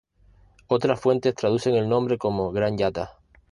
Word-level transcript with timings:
Otras 0.65 0.99
fuentes 0.99 1.35
traducen 1.35 1.75
el 1.75 1.87
nombre 1.87 2.17
como 2.17 2.51
"Gran 2.51 2.75
Yatta". 2.75 3.19